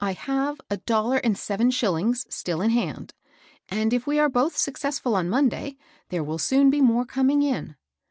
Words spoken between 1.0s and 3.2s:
and seven shillings still in hand,